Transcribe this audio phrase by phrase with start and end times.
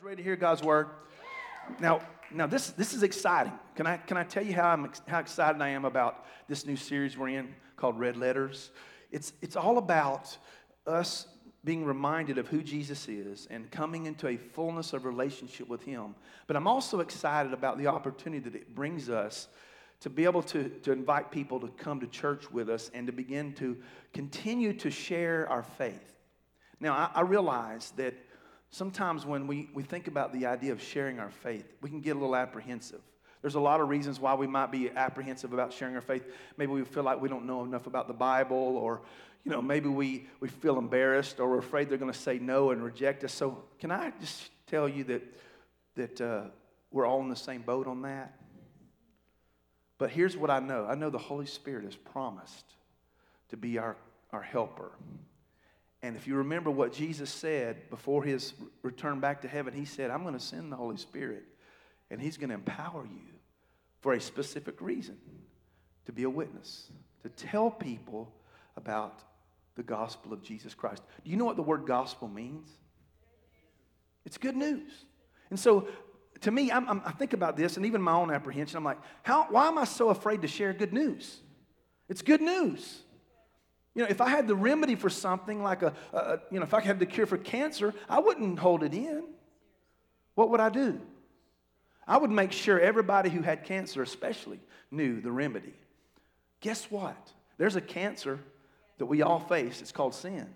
[0.00, 0.88] guys ready to hear God's word?
[1.78, 2.00] Now,
[2.30, 3.52] now this, this is exciting.
[3.74, 6.76] Can I, can I tell you how, I'm, how excited I am about this new
[6.76, 8.70] series we're in called Red Letters?
[9.10, 10.36] It's, it's all about
[10.86, 11.26] us
[11.64, 16.14] being reminded of who Jesus is and coming into a fullness of relationship with Him.
[16.46, 19.48] But I'm also excited about the opportunity that it brings us
[20.00, 23.12] to be able to, to invite people to come to church with us and to
[23.12, 23.76] begin to
[24.14, 26.14] continue to share our faith.
[26.80, 28.14] Now, I, I realize that
[28.70, 32.16] sometimes when we, we think about the idea of sharing our faith, we can get
[32.16, 33.00] a little apprehensive.
[33.42, 36.24] There's a lot of reasons why we might be apprehensive about sharing our faith.
[36.56, 39.00] Maybe we feel like we don't know enough about the Bible, or
[39.44, 42.70] you know, maybe we, we feel embarrassed or we're afraid they're going to say no
[42.70, 43.32] and reject us.
[43.32, 45.22] So, can I just tell you that,
[45.96, 46.42] that uh,
[46.90, 48.34] we're all in the same boat on that?
[49.96, 52.64] But here's what I know I know the Holy Spirit has promised
[53.48, 53.96] to be our,
[54.32, 54.92] our helper.
[56.02, 60.10] And if you remember what Jesus said before his return back to heaven, he said,
[60.10, 61.44] I'm going to send the Holy Spirit,
[62.10, 63.34] and he's going to empower you
[64.00, 65.18] for a specific reason
[66.06, 66.90] to be a witness,
[67.22, 68.32] to tell people
[68.76, 69.20] about
[69.76, 71.02] the gospel of Jesus Christ.
[71.22, 72.70] Do you know what the word gospel means?
[74.24, 74.90] It's good news.
[75.50, 75.88] And so,
[76.40, 78.78] to me, I'm, I'm, i think about this and even my own apprehension.
[78.78, 81.40] I'm like, how, why am I so afraid to share good news?
[82.08, 83.02] It's good news.
[83.94, 86.74] You know, if I had the remedy for something like a, a, you know, if
[86.74, 89.24] I had the cure for cancer, I wouldn't hold it in.
[90.34, 91.00] What would I do?
[92.06, 95.74] I would make sure everybody who had cancer, especially, knew the remedy.
[96.60, 97.32] Guess what?
[97.58, 98.38] There's a cancer
[98.98, 99.80] that we all face.
[99.80, 100.46] It's called sin.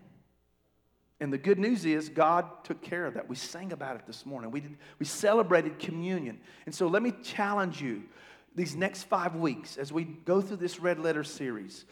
[1.21, 3.29] And the good news is God took care of that.
[3.29, 4.51] We sang about it this morning.
[4.51, 6.41] We, did, we celebrated communion.
[6.67, 8.03] And so let me challenge you
[8.55, 11.85] these next five weeks as we go through this red letter series.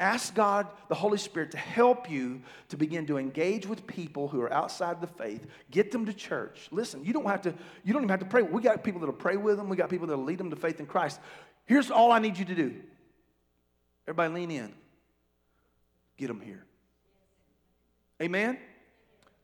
[0.00, 4.40] Ask God, the Holy Spirit, to help you to begin to engage with people who
[4.40, 5.44] are outside the faith.
[5.72, 6.68] Get them to church.
[6.70, 8.42] Listen, you don't have to, you don't even have to pray.
[8.42, 10.78] We got people that'll pray with them, we got people that'll lead them to faith
[10.78, 11.18] in Christ.
[11.66, 12.76] Here's all I need you to do.
[14.06, 14.72] Everybody lean in.
[16.16, 16.64] Get them here.
[18.22, 18.58] Amen?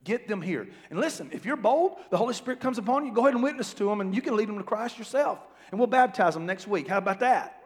[0.05, 0.69] Get them here.
[0.91, 3.75] And listen, if you're bold, the Holy Spirit comes upon you, go ahead and witness
[3.75, 5.39] to them, and you can lead them to Christ yourself.
[5.71, 6.87] And we'll baptize them next week.
[6.87, 7.64] How about that?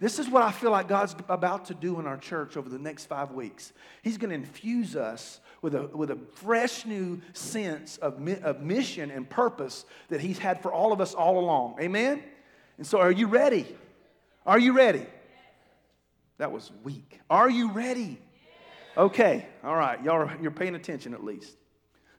[0.00, 2.78] This is what I feel like God's about to do in our church over the
[2.78, 3.72] next five weeks.
[4.02, 8.62] He's going to infuse us with a, with a fresh new sense of, mi- of
[8.62, 11.80] mission and purpose that He's had for all of us all along.
[11.80, 12.22] Amen?
[12.76, 13.66] And so, are you ready?
[14.46, 15.04] Are you ready?
[16.38, 17.18] That was weak.
[17.28, 18.20] Are you ready?
[18.96, 20.02] Okay, all right.
[20.04, 21.56] Y'all are, you're paying attention at least.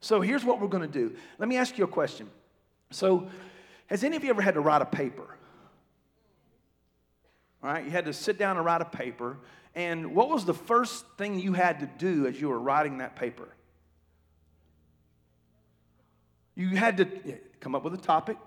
[0.02, 1.16] So, here's what we're going to do.
[1.38, 2.30] Let me ask you a question.
[2.92, 3.30] So,
[3.88, 5.28] has any of you ever had to write a paper?
[7.62, 9.38] Right, you had to sit down and write a paper.
[9.76, 13.16] And what was the first thing you had to do as you were writing that
[13.16, 13.50] paper?
[16.56, 17.06] You had to
[17.60, 18.38] come up with a topic,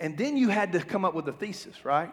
[0.00, 2.12] and then you had to come up with a thesis, right?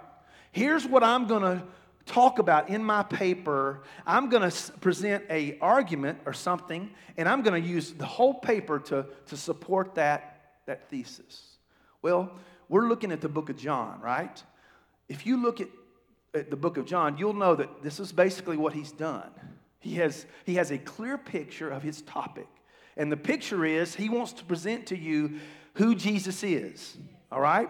[0.51, 1.63] Here's what I'm going to
[2.05, 3.83] talk about in my paper.
[4.05, 8.35] I'm going to present a argument or something, and I'm going to use the whole
[8.35, 11.57] paper to, to support that, that thesis.
[12.01, 12.31] Well,
[12.69, 14.41] we're looking at the book of John, right?
[15.09, 15.67] If you look at
[16.35, 19.29] Uh, the book of John, you'll know that this is basically what he's done.
[19.79, 22.47] He has, he has a clear picture of his topic.
[22.97, 25.39] And the picture is he wants to present to you
[25.75, 26.97] who Jesus is.
[27.31, 27.69] All right?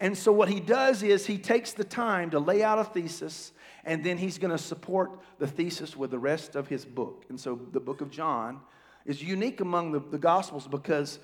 [0.00, 3.52] And so what he does is he takes the time to lay out a thesis
[3.84, 7.24] and then he's going to support the thesis with the rest of his book.
[7.28, 8.60] And so the book of John
[9.04, 11.18] is unique among the, the gospels because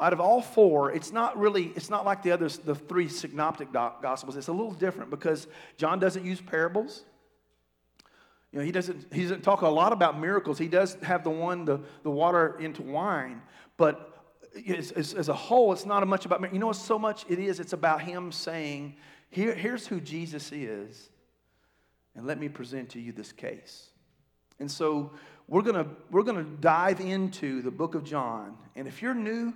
[0.00, 3.72] out of all four, it's not really, it's not like the others, the three synoptic
[3.72, 4.36] gospels.
[4.36, 5.46] It's a little different because
[5.76, 7.04] John doesn't use parables.
[8.52, 10.58] You know, he doesn't, he doesn't talk a lot about miracles.
[10.58, 13.42] He does have the one, the, the water into wine,
[13.76, 14.06] but
[14.66, 18.02] as a whole, it's not much about, you know, so much it is, it's about
[18.02, 18.96] him saying,
[19.30, 21.10] Here, here's who Jesus is,
[22.16, 23.90] and let me present to you this case.
[24.58, 25.12] And so
[25.46, 28.56] we're gonna, we're gonna dive into the book of John.
[28.74, 29.54] And if you're new,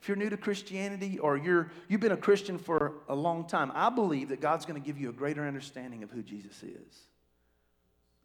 [0.00, 3.70] if you're new to Christianity or you're, you've been a Christian for a long time,
[3.74, 7.06] I believe that God's going to give you a greater understanding of who Jesus is.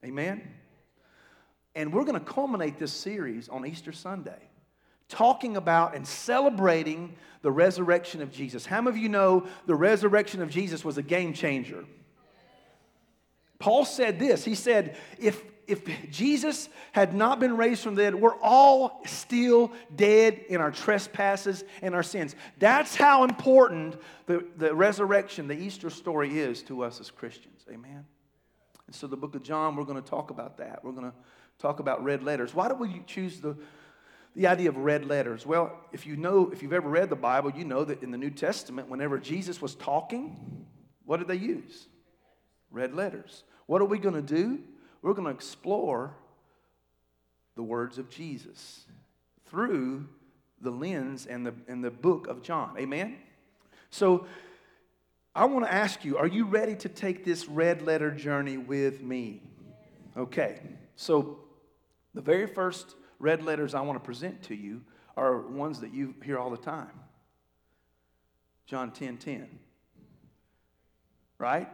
[0.04, 0.42] Amen?
[1.76, 4.40] And we're going to culminate this series on Easter Sunday,
[5.10, 8.66] talking about and celebrating the resurrection of Jesus.
[8.66, 11.84] How many of you know the resurrection of Jesus was a game changer?
[13.60, 18.16] Paul said this He said, if if Jesus had not been raised from the dead,
[18.16, 22.36] we're all still dead in our trespasses and our sins.
[22.60, 27.66] That's how important the, the resurrection, the Easter story is to us as Christians.
[27.72, 28.06] Amen?
[28.88, 30.84] And so, the book of John, we're going to talk about that.
[30.84, 31.18] We're going to
[31.60, 32.54] talk about red letters.
[32.54, 33.56] Why do we choose the,
[34.36, 35.46] the idea of red letters?
[35.46, 38.18] Well, if you know, if you've ever read the Bible, you know that in the
[38.18, 40.66] New Testament, whenever Jesus was talking,
[41.06, 41.88] what did they use?
[42.70, 43.44] Red letters.
[43.66, 44.60] What are we going to do?
[45.06, 46.16] We're going to explore
[47.56, 48.86] the words of Jesus
[49.46, 50.08] through
[50.60, 52.76] the lens and the, and the book of John.
[52.80, 53.18] Amen?
[53.92, 54.26] So
[55.36, 59.04] I want to ask you are you ready to take this red letter journey with
[59.04, 59.44] me?
[60.18, 60.60] Okay,
[60.96, 61.38] so
[62.16, 64.82] the very first red letters I want to present to you
[65.16, 67.00] are ones that you hear all the time
[68.66, 69.60] John 10 10.
[71.38, 71.70] Right?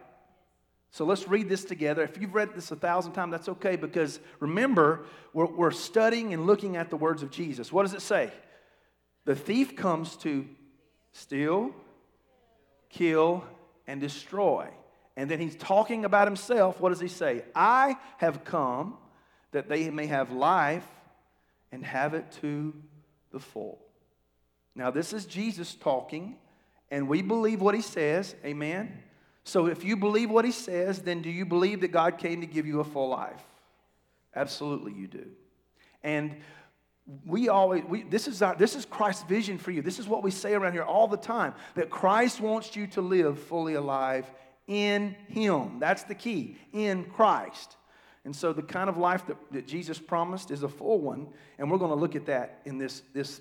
[0.92, 2.02] So let's read this together.
[2.02, 6.46] If you've read this a thousand times, that's okay because remember, we're, we're studying and
[6.46, 7.72] looking at the words of Jesus.
[7.72, 8.30] What does it say?
[9.24, 10.46] The thief comes to
[11.12, 11.74] steal,
[12.90, 13.42] kill,
[13.86, 14.68] and destroy.
[15.16, 16.78] And then he's talking about himself.
[16.78, 17.42] What does he say?
[17.54, 18.98] I have come
[19.52, 20.86] that they may have life
[21.70, 22.74] and have it to
[23.30, 23.78] the full.
[24.74, 26.36] Now, this is Jesus talking,
[26.90, 28.34] and we believe what he says.
[28.44, 29.02] Amen.
[29.44, 32.46] So, if you believe what he says, then do you believe that God came to
[32.46, 33.42] give you a full life?
[34.34, 35.26] Absolutely, you do.
[36.02, 36.36] And
[37.26, 39.82] we always we, this is our, this is christ's vision for you.
[39.82, 43.00] This is what we say around here all the time that christ wants you to
[43.00, 44.30] live fully alive
[44.68, 45.78] in him.
[45.80, 47.76] That's the key in christ.
[48.24, 51.28] And so the kind of life that, that jesus promised is a full one
[51.58, 53.40] and we're going to look at that in this this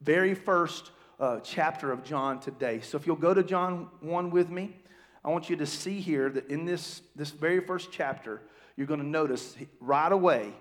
[0.00, 2.80] very first uh, chapter of john today.
[2.80, 4.76] So if you'll go to john 1 with me
[5.24, 8.42] i want you to see here that in this this very first chapter
[8.76, 10.52] you're going to notice right away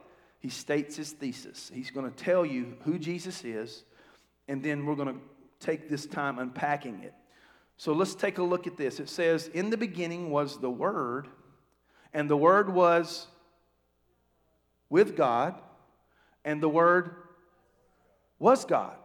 [0.44, 1.71] he states his thesis.
[1.74, 3.86] He's going to tell you who Jesus is,
[4.50, 5.21] and then we're going to
[5.65, 7.13] take this time unpacking it.
[7.77, 9.00] So let's take a look at this.
[9.00, 11.30] It says, In the beginning was the Word,
[12.13, 13.27] and the Word was
[14.89, 15.56] with God,
[16.44, 17.15] and the Word
[18.38, 18.98] was God.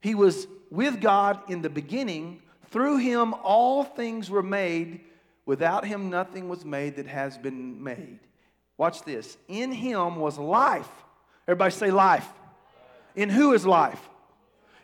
[0.00, 2.42] He was with God in the beginning.
[2.70, 5.00] Through him, all things were made.
[5.46, 8.20] Without him, nothing was made that has been made.
[8.76, 9.36] Watch this.
[9.48, 10.88] In him was life.
[11.46, 12.28] Everybody say life.
[13.16, 14.00] In who is life?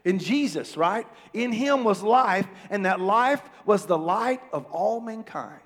[0.04, 1.06] In Jesus, right?
[1.32, 5.60] In him was life, and that life was the light of all mankind.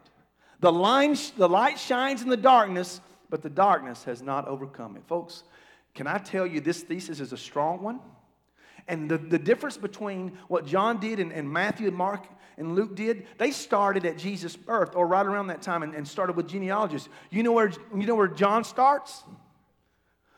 [0.61, 3.01] The, line, the light shines in the darkness,
[3.31, 5.03] but the darkness has not overcome it.
[5.07, 5.43] Folks,
[5.95, 8.01] can I tell you this thesis is a strong one?
[8.89, 12.95] And the, the difference between what John did and, and Matthew and Mark and Luke
[12.95, 16.49] did, they started at Jesus' birth or right around that time and, and started with
[16.49, 17.09] genealogists.
[17.31, 19.23] You know, where, you know where John starts?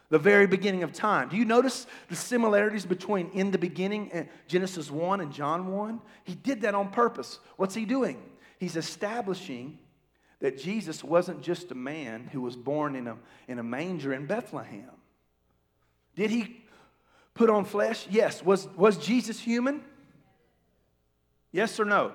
[0.08, 1.30] The very beginning of time.
[1.30, 6.00] Do you notice the similarities between in the beginning and Genesis 1 and John 1?
[6.24, 7.40] He did that on purpose.
[7.56, 8.22] What's he doing?
[8.58, 9.78] He's establishing
[10.40, 13.16] that Jesus wasn't just a man who was born in a,
[13.48, 14.90] in a manger in Bethlehem.
[16.14, 16.61] Did he
[17.34, 18.06] put on flesh?
[18.10, 18.44] Yes.
[18.44, 19.82] Was, was Jesus human?
[21.52, 22.12] Yes or no?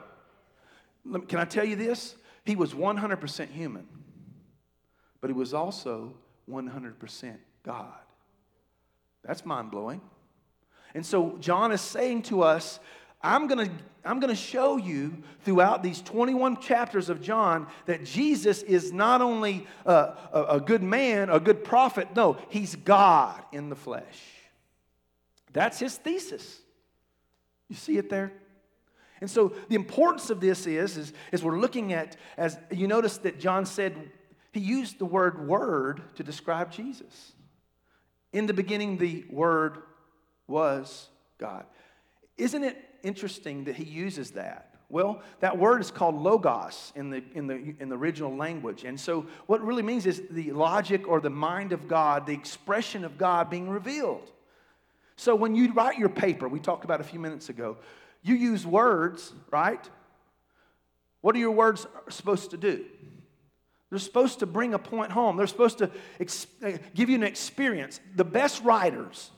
[1.27, 2.15] Can I tell you this?
[2.43, 3.87] He was 100% human,
[5.21, 6.13] but he was also
[6.49, 7.93] 100% God.
[9.23, 10.01] That's mind blowing.
[10.93, 12.79] And so John is saying to us,
[13.21, 13.73] I'm going to
[14.05, 19.21] I'm going to show you throughout these 21 chapters of John that Jesus is not
[19.21, 19.91] only a,
[20.31, 24.17] a, a, good man, a good prophet, no, he's God in the flesh.
[25.57, 26.59] That's his thesis.
[27.67, 28.31] You see it there?
[29.21, 33.17] And so the importance of this is, is, is we're looking at, as you notice
[33.19, 34.11] that John said,
[34.53, 37.33] he used the word word to describe Jesus.
[38.33, 39.79] In the beginning, the word
[40.45, 41.65] was God.
[42.37, 44.75] Isn't it interesting that he uses that?
[44.89, 48.83] Well, that word is called logos in the, in, the, in the original language.
[48.83, 53.03] And so, what really means is the logic or the mind of God, the expression
[53.03, 54.31] of God being revealed.
[55.17, 57.77] So, when you write your paper, we talked about a few minutes ago,
[58.21, 59.83] you use words, right?
[61.21, 62.85] What are your words supposed to do?
[63.89, 65.35] They're supposed to bring a point home.
[65.35, 67.99] They're supposed to ex- uh, give you an experience.
[68.15, 69.31] The best writers,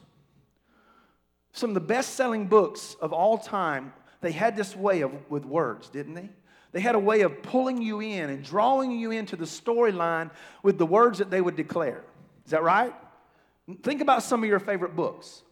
[1.54, 5.46] some of the best selling books of all time, they had this way of, with
[5.46, 6.30] words, didn't they?
[6.74, 10.30] They had a way of pulling you in and drawing you into the storyline
[10.62, 12.04] with the words that they would declare.
[12.46, 12.94] Is that right?
[13.82, 15.44] Think about some of your favorite books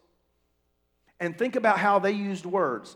[1.20, 2.96] and think about how they used words.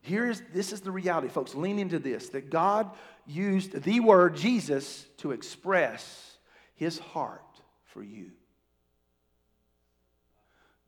[0.00, 1.54] Here's this is the reality, folks.
[1.54, 2.90] Lean into this that God
[3.26, 6.36] used the word Jesus to express
[6.74, 7.40] his heart
[7.84, 8.32] for you.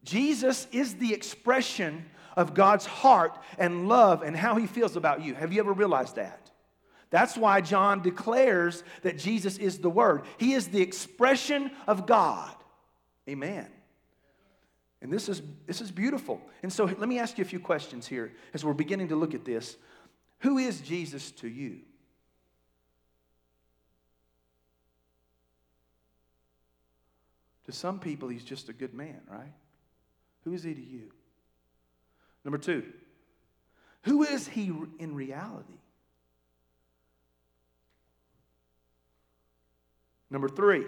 [0.03, 2.05] Jesus is the expression
[2.37, 5.35] of God's heart and love and how he feels about you.
[5.35, 6.51] Have you ever realized that?
[7.11, 10.23] That's why John declares that Jesus is the Word.
[10.37, 12.53] He is the expression of God.
[13.29, 13.69] Amen.
[15.05, 16.41] And this is, this is beautiful.
[16.63, 19.35] And so let me ask you a few questions here as we're beginning to look
[19.35, 19.77] at this.
[20.39, 21.81] Who is Jesus to you?
[27.67, 29.53] To some people, he's just a good man, right?
[30.45, 31.13] Who is he to you?
[32.43, 32.85] Number two,
[34.05, 35.81] who is he in reality?
[40.31, 40.87] Number three,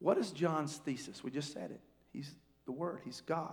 [0.00, 1.22] what is John's thesis?
[1.22, 1.80] We just said it.
[2.14, 2.30] He's
[2.64, 3.52] the Word, He's God.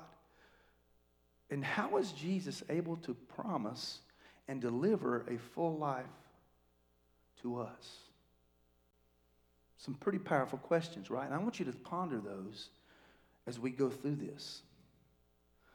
[1.49, 3.99] And how is Jesus able to promise
[4.47, 6.05] and deliver a full life
[7.41, 7.97] to us?
[9.75, 11.25] Some pretty powerful questions, right?
[11.25, 12.69] And I want you to ponder those
[13.47, 14.61] as we go through this.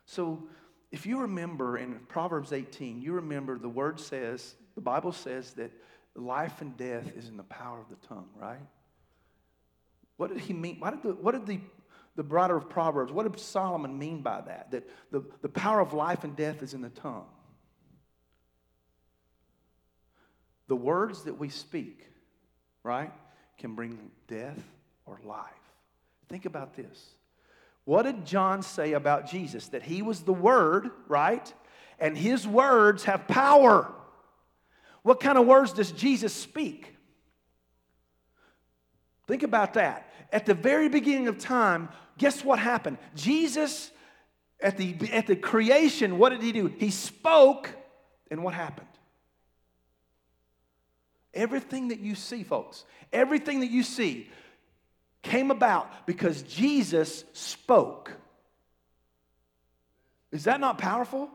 [0.06, 0.44] So,
[0.92, 5.72] if you remember in Proverbs 18, you remember the word says, the Bible says that
[6.14, 8.60] life and death is in the power of the tongue, right?
[10.16, 10.76] What did he mean?
[10.78, 11.60] What did the, what did the,
[12.16, 14.70] the writer of Proverbs, what did Solomon mean by that?
[14.70, 17.26] That the, the power of life and death is in the tongue.
[20.68, 22.04] The words that we speak,
[22.82, 23.12] right,
[23.58, 24.58] can bring death
[25.04, 25.44] or life.
[26.28, 27.10] Think about this.
[27.84, 29.68] What did John say about Jesus?
[29.68, 31.52] That he was the Word, right?
[32.00, 33.92] And his words have power.
[35.02, 36.96] What kind of words does Jesus speak?
[39.28, 40.05] Think about that.
[40.32, 42.98] At the very beginning of time, guess what happened?
[43.14, 43.90] Jesus,
[44.60, 46.66] at the, at the creation, what did he do?
[46.78, 47.70] He spoke,
[48.30, 48.88] and what happened?
[51.34, 54.28] Everything that you see, folks, everything that you see
[55.22, 58.12] came about because Jesus spoke.
[60.32, 61.30] Is that not powerful?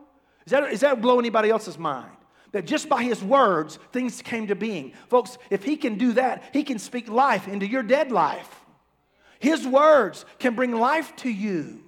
[0.46, 2.10] Is that, is that blow anybody else's mind?
[2.52, 4.92] That just by his words, things came to being.
[5.08, 8.61] Folks, if he can do that, he can speak life into your dead life.
[9.42, 11.82] His words can bring life to you.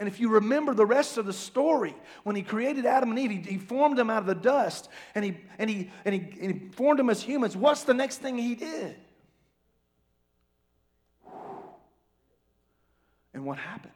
[0.00, 1.94] And if you remember the rest of the story,
[2.24, 5.24] when he created Adam and Eve, he, he formed them out of the dust and
[5.24, 7.56] he, and, he, and, he, and he formed them as humans.
[7.56, 8.96] What's the next thing he did?
[13.34, 13.94] And what happened?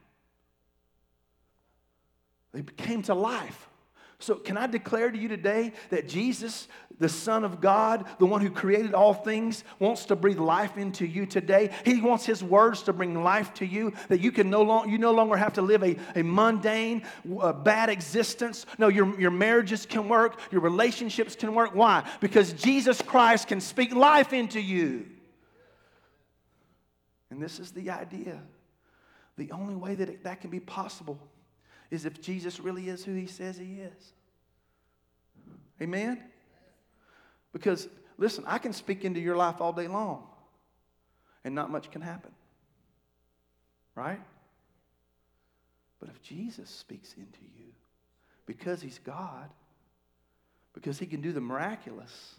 [2.52, 3.68] They came to life.
[4.18, 6.68] So, can I declare to you today that Jesus,
[6.98, 11.04] the Son of God, the one who created all things, wants to breathe life into
[11.04, 11.70] you today?
[11.84, 14.98] He wants His words to bring life to you, that you can no longer you
[14.98, 17.02] no longer have to live a, a mundane,
[17.40, 18.66] uh, bad existence.
[18.78, 21.74] No, your, your marriages can work, your relationships can work.
[21.74, 22.08] Why?
[22.20, 25.06] Because Jesus Christ can speak life into you.
[27.30, 28.40] And this is the idea.
[29.36, 31.18] The only way that it, that can be possible
[31.94, 34.12] is if Jesus really is who he says he is.
[35.80, 36.22] Amen?
[37.52, 40.24] Because, listen, I can speak into your life all day long
[41.44, 42.32] and not much can happen.
[43.94, 44.20] Right?
[46.00, 47.72] But if Jesus speaks into you,
[48.46, 49.48] because he's God,
[50.74, 52.34] because he can do the miraculous,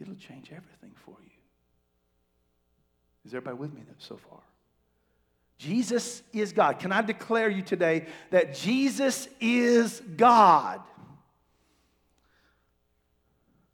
[0.00, 1.30] it'll change everything for you.
[3.26, 4.40] Is everybody with me so far?
[5.58, 6.78] Jesus is God.
[6.78, 10.80] Can I declare you today that Jesus is God?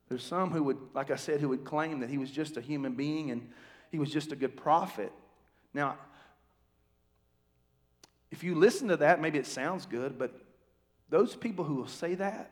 [0.09, 2.61] There's some who would, like I said, who would claim that he was just a
[2.61, 3.49] human being and
[3.91, 5.13] he was just a good prophet.
[5.73, 5.97] Now,
[8.31, 10.35] if you listen to that, maybe it sounds good, but
[11.09, 12.51] those people who will say that,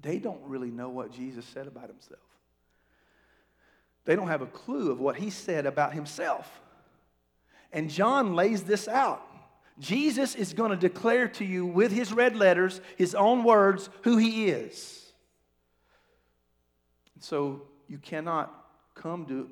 [0.00, 2.20] they don't really know what Jesus said about himself.
[4.04, 6.60] They don't have a clue of what he said about himself.
[7.72, 9.26] And John lays this out.
[9.78, 14.18] Jesus is going to declare to you with his red letters, his own words, who
[14.18, 15.12] he is.
[17.20, 18.52] So you cannot
[18.94, 19.48] come to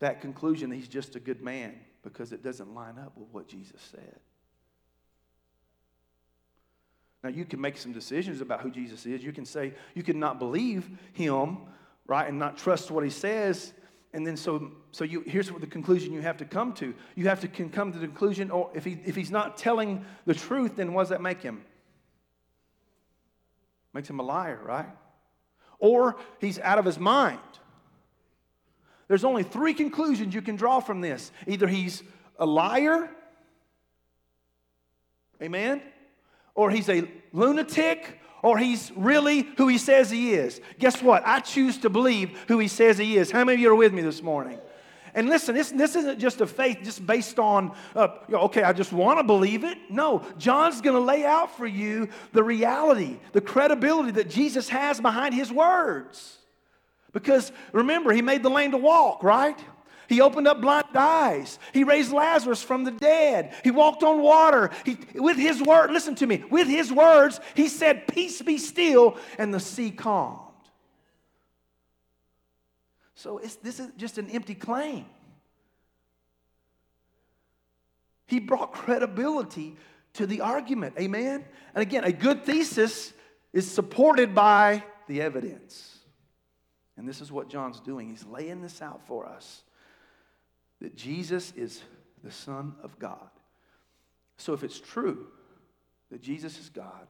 [0.00, 3.48] that conclusion that he's just a good man because it doesn't line up with what
[3.48, 4.20] Jesus said.
[7.22, 9.22] Now, you can make some decisions about who Jesus is.
[9.22, 11.58] You can say, you can not believe him,
[12.06, 13.72] right, and not trust what he says
[14.12, 16.94] and then so so you here's what the conclusion you have to come to.
[17.14, 20.34] You have to come to the conclusion or if he if he's not telling the
[20.34, 21.62] truth then what does that make him?
[23.94, 24.88] Makes him a liar right?
[25.78, 27.40] Or he's out of his mind.
[29.08, 31.32] There's only three conclusions you can draw from this.
[31.46, 32.02] Either he's
[32.38, 33.10] a liar
[35.40, 35.82] amen
[36.54, 40.60] or he's a lunatic or he's really who he says he is.
[40.78, 41.22] Guess what?
[41.24, 43.30] I choose to believe who he says he is.
[43.30, 44.58] How many of you are with me this morning?
[45.14, 48.92] And listen, this, this isn't just a faith just based on, uh, okay, I just
[48.92, 49.76] want to believe it.
[49.90, 55.00] No, John's going to lay out for you the reality, the credibility that Jesus has
[55.00, 56.38] behind his words.
[57.12, 59.58] Because remember, he made the lame to walk, right?
[60.08, 61.58] He opened up blind eyes.
[61.72, 63.54] He raised Lazarus from the dead.
[63.64, 64.70] He walked on water.
[64.84, 69.16] He, with his word, listen to me, with his words, he said, Peace be still,
[69.38, 70.40] and the sea calmed.
[73.14, 75.06] So this is just an empty claim.
[78.26, 79.76] He brought credibility
[80.14, 80.94] to the argument.
[80.98, 81.44] Amen?
[81.74, 83.12] And again, a good thesis
[83.52, 85.98] is supported by the evidence.
[86.96, 88.08] And this is what John's doing.
[88.08, 89.62] He's laying this out for us
[90.82, 91.80] that Jesus is
[92.22, 93.30] the Son of God.
[94.36, 95.26] So if it's true
[96.10, 97.06] that Jesus is God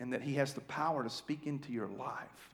[0.00, 2.50] and that he has the power to speak into your life,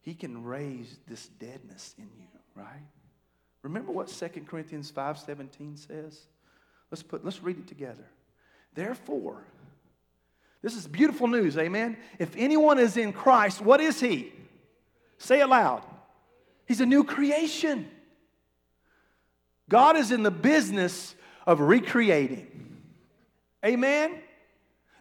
[0.00, 2.86] he can raise this deadness in you right?
[3.62, 6.26] Remember what 2 Corinthians 5:17 says?
[6.90, 8.04] Let's put let's read it together.
[8.74, 9.44] Therefore,
[10.62, 11.96] this is beautiful news, amen.
[12.18, 14.32] If anyone is in Christ, what is he?
[15.20, 15.84] Say it loud.
[16.66, 17.88] He's a new creation.
[19.68, 21.14] God is in the business
[21.46, 22.48] of recreating.
[23.64, 24.18] Amen.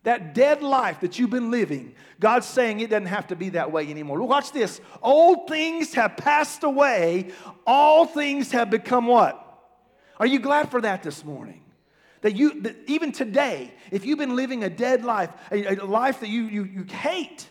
[0.04, 3.72] That dead life that you've been living, God's saying it doesn't have to be that
[3.72, 4.22] way anymore.
[4.22, 4.82] Watch this.
[5.02, 7.32] Old things have passed away,
[7.66, 9.46] all things have become what?
[10.20, 11.64] Are you glad for that this morning?
[12.22, 16.20] That you, that even today, if you've been living a dead life, a, a life
[16.20, 17.49] that you, you, you hate,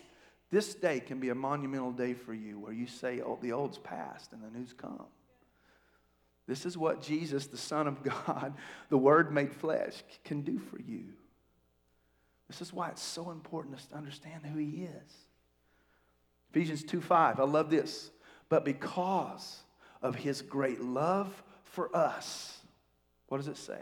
[0.51, 3.77] this day can be a monumental day for you where you say, oh, the old's
[3.77, 5.05] past and the new's come.
[6.47, 8.55] This is what Jesus, the Son of God,
[8.89, 11.03] the Word made flesh, can do for you.
[12.47, 15.13] This is why it's so important to understand who he is.
[16.49, 18.09] Ephesians 2 5, I love this.
[18.49, 19.59] But because
[20.01, 22.57] of his great love for us,
[23.27, 23.81] what does it say?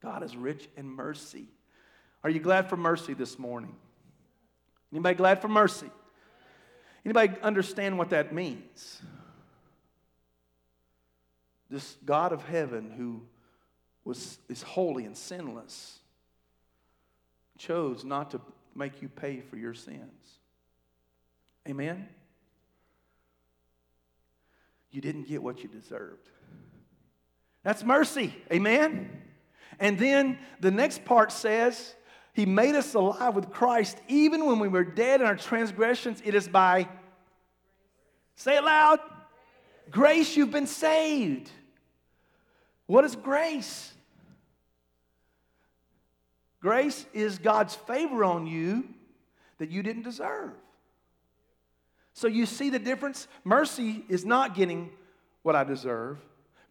[0.00, 1.48] God is rich in mercy.
[2.24, 3.76] Are you glad for mercy this morning?
[4.92, 5.90] Anybody glad for mercy?
[7.04, 9.00] Anybody understand what that means?
[11.70, 13.22] This God of heaven who
[14.04, 15.98] was, is holy and sinless
[17.58, 18.40] chose not to
[18.74, 20.38] make you pay for your sins.
[21.68, 22.08] Amen?
[24.90, 26.30] You didn't get what you deserved.
[27.62, 28.34] That's mercy.
[28.50, 29.10] Amen?
[29.78, 31.94] And then the next part says,
[32.38, 36.22] He made us alive with Christ even when we were dead in our transgressions.
[36.24, 36.86] It is by,
[38.36, 39.00] say it loud,
[39.90, 41.50] grace you've been saved.
[42.86, 43.92] What is grace?
[46.60, 48.84] Grace is God's favor on you
[49.58, 50.52] that you didn't deserve.
[52.12, 53.26] So you see the difference?
[53.42, 54.90] Mercy is not getting
[55.42, 56.18] what I deserve.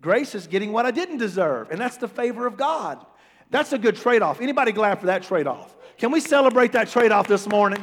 [0.02, 3.06] Grace is getting what I didn't deserve, and that's the favor of God.
[3.50, 4.42] That's a good trade-off.
[4.42, 5.76] Anybody glad for that trade-off?
[5.98, 7.82] Can we celebrate that trade-off this morning?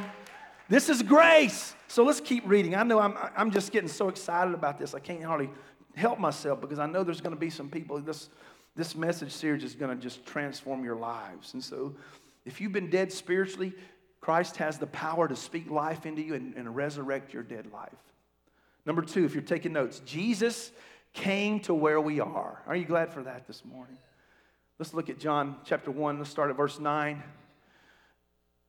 [0.68, 1.74] This is grace.
[1.88, 2.74] So let's keep reading.
[2.74, 4.94] I know I'm, I'm just getting so excited about this.
[4.94, 5.50] I can't hardly
[5.94, 8.28] help myself because I know there's going to be some people this
[8.76, 11.54] this message series is going to just transform your lives.
[11.54, 11.94] And so,
[12.44, 13.72] if you've been dead spiritually,
[14.20, 17.92] Christ has the power to speak life into you and, and resurrect your dead life.
[18.84, 20.72] Number two, if you're taking notes, Jesus
[21.12, 22.62] came to where we are.
[22.66, 23.96] Are you glad for that this morning?
[24.78, 26.18] Let's look at John chapter 1.
[26.18, 27.22] Let's start at verse 9.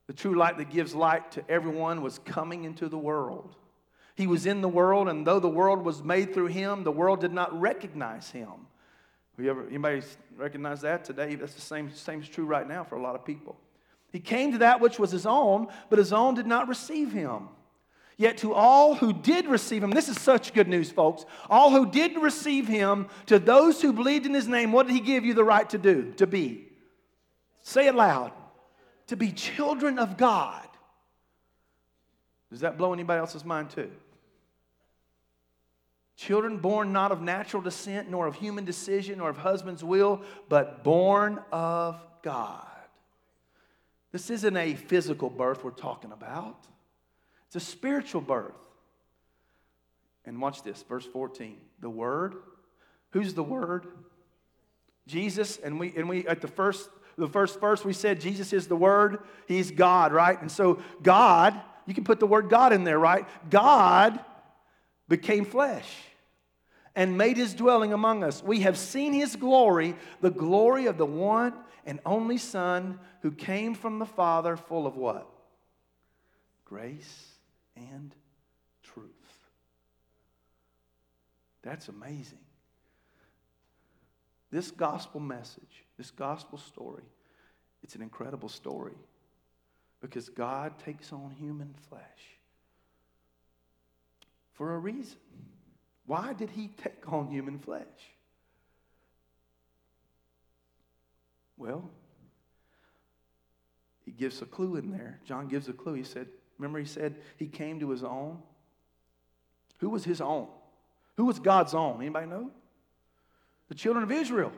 [0.06, 3.56] The true light that gives light to everyone was coming into the world.
[4.14, 7.20] He was in the world, and though the world was made through him, the world
[7.20, 8.50] did not recognize him.
[9.36, 10.02] You ever, anybody
[10.36, 11.34] recognize that today?
[11.34, 13.56] That's the same, same is true right now for a lot of people.
[14.12, 17.48] He came to that which was his own, but his own did not receive him.
[18.18, 21.26] Yet to all who did receive him, this is such good news, folks.
[21.50, 25.00] All who did receive him, to those who believed in his name, what did he
[25.00, 26.12] give you the right to do?
[26.16, 26.68] To be.
[27.62, 28.32] Say it loud.
[29.08, 30.66] To be children of God.
[32.50, 33.90] Does that blow anybody else's mind too?
[36.16, 40.82] Children born not of natural descent, nor of human decision, nor of husband's will, but
[40.82, 42.66] born of God.
[44.12, 46.66] This isn't a physical birth we're talking about,
[47.46, 48.54] it's a spiritual birth.
[50.24, 51.56] And watch this, verse 14.
[51.80, 52.34] The Word.
[53.10, 53.86] Who's the Word?
[55.06, 55.56] Jesus.
[55.58, 58.76] And we, and we at the first, the first verse, we said Jesus is the
[58.76, 59.20] Word.
[59.46, 60.40] He's God, right?
[60.40, 63.26] And so God, you can put the word God in there, right?
[63.48, 64.18] God
[65.08, 65.88] became flesh
[66.96, 68.42] and made his dwelling among us.
[68.42, 71.54] We have seen his glory, the glory of the one
[71.84, 75.30] and only Son who came from the Father, full of what?
[76.64, 77.35] Grace
[77.76, 78.14] and
[78.82, 79.10] truth.
[81.62, 82.38] That's amazing.
[84.50, 87.02] This gospel message, this gospel story,
[87.82, 88.96] it's an incredible story
[90.00, 92.02] because God takes on human flesh
[94.52, 95.18] for a reason.
[96.06, 97.84] Why did he take on human flesh?
[101.56, 101.90] Well,
[104.04, 105.18] he gives a clue in there.
[105.24, 105.94] John gives a clue.
[105.94, 108.38] He said, Remember, he said he came to his own?
[109.78, 110.48] Who was his own?
[111.16, 112.00] Who was God's own?
[112.00, 112.50] Anybody know?
[113.68, 114.52] The children of Israel.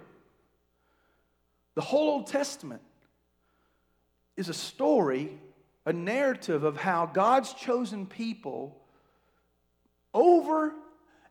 [1.74, 2.82] The whole Old Testament
[4.36, 5.38] is a story,
[5.86, 8.80] a narrative of how God's chosen people
[10.12, 10.72] over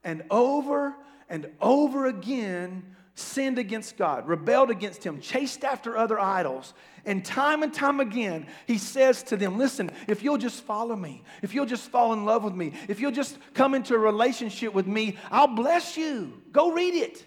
[0.04, 0.96] and over
[1.30, 6.74] and over again sinned against God, rebelled against Him, chased after other idols.
[7.06, 11.24] And time and time again, He says to them, Listen, if you'll just follow me,
[11.42, 14.74] if you'll just fall in love with me, if you'll just come into a relationship
[14.74, 16.42] with me, I'll bless you.
[16.52, 17.24] Go read it.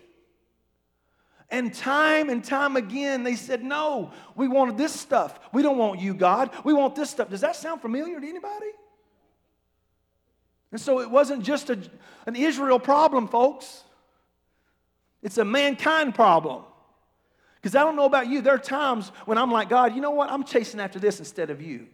[1.51, 5.41] And time and time again, they said, No, we wanted this stuff.
[5.53, 6.51] We don't want you, God.
[6.65, 7.31] We want this stuff.
[7.31, 8.71] Does that sound familiar to anybody?
[10.71, 11.79] And so it wasn't just a,
[12.27, 13.83] an Israel problem, folks.
[15.23, 16.65] It's a mankind problem.
[17.57, 20.13] Because I don't know about you, there are times when I'm like, God, you know
[20.13, 20.31] what?
[20.31, 21.87] I'm chasing after this instead of you.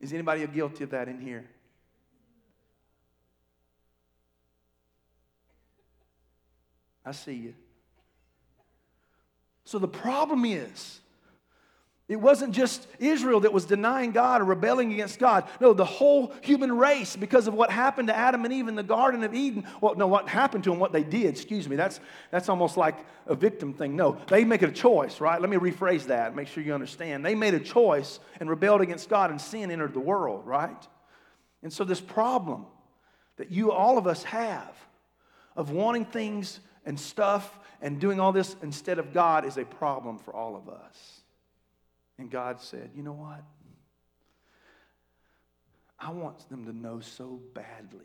[0.00, 1.44] Is anybody guilty of that in here?
[7.04, 7.54] I see you.
[9.64, 11.00] So the problem is,
[12.08, 15.48] it wasn't just Israel that was denying God or rebelling against God.
[15.60, 18.84] No, the whole human race, because of what happened to Adam and Eve in the
[18.84, 19.66] Garden of Eden.
[19.80, 21.98] Well, no, what happened to them, what they did, excuse me, that's,
[22.30, 23.96] that's almost like a victim thing.
[23.96, 25.40] No, they make a choice, right?
[25.40, 27.24] Let me rephrase that, make sure you understand.
[27.24, 30.86] They made a choice and rebelled against God, and sin entered the world, right?
[31.64, 32.66] And so, this problem
[33.36, 34.76] that you, all of us, have
[35.56, 40.18] of wanting things and stuff and doing all this instead of God is a problem
[40.18, 41.22] for all of us.
[42.18, 43.42] And God said, You know what?
[45.98, 48.04] I want them to know so badly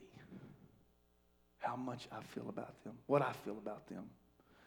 [1.60, 4.06] how much I feel about them, what I feel about them,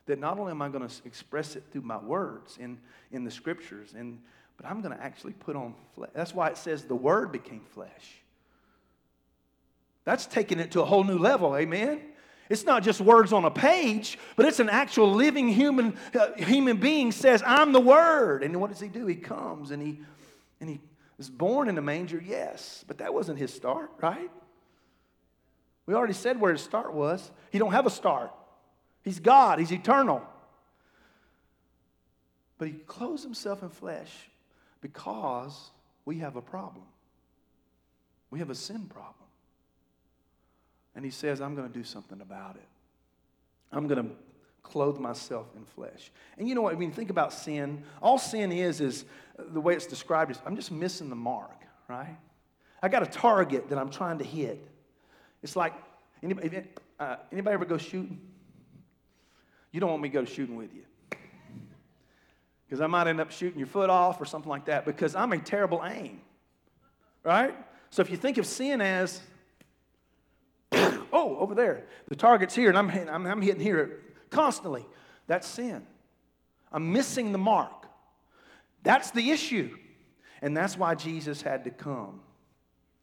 [0.06, 2.78] that not only am I going to express it through my words in,
[3.10, 4.20] in the scriptures, and,
[4.56, 6.10] but I'm going to actually put on flesh.
[6.14, 8.22] That's why it says the word became flesh.
[10.04, 12.02] That's taking it to a whole new level, amen?
[12.48, 16.76] It's not just words on a page, but it's an actual living human, uh, human
[16.76, 18.42] being says, I'm the Word.
[18.42, 19.06] And what does he do?
[19.06, 20.00] He comes and he,
[20.60, 20.80] and he
[21.16, 24.30] was born in a manger, yes, but that wasn't his start, right?
[25.86, 27.30] We already said where his start was.
[27.50, 28.32] He don't have a start.
[29.02, 30.22] He's God, he's eternal.
[32.58, 34.10] But he clothes himself in flesh
[34.80, 35.70] because
[36.04, 36.84] we have a problem.
[38.30, 39.23] We have a sin problem.
[40.94, 42.68] And he says, I'm going to do something about it.
[43.72, 44.14] I'm going to
[44.62, 46.10] clothe myself in flesh.
[46.38, 46.74] And you know what?
[46.74, 47.82] I mean, think about sin.
[48.00, 49.04] All sin is, is
[49.38, 52.16] the way it's described is I'm just missing the mark, right?
[52.82, 54.66] I got a target that I'm trying to hit.
[55.42, 55.74] It's like,
[56.22, 56.62] anybody,
[56.98, 58.20] uh, anybody ever go shooting?
[59.72, 60.82] You don't want me to go shooting with you.
[62.66, 65.32] Because I might end up shooting your foot off or something like that because I'm
[65.32, 66.20] a terrible aim,
[67.22, 67.54] right?
[67.90, 69.20] So if you think of sin as
[71.24, 71.84] oh, over there.
[72.08, 74.86] The target's here, and I'm, I'm, I'm hitting here constantly.
[75.26, 75.86] That's sin.
[76.70, 77.86] I'm missing the mark.
[78.82, 79.76] That's the issue.
[80.42, 82.20] And that's why Jesus had to come.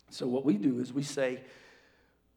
[0.10, 1.42] So, what we do is we say,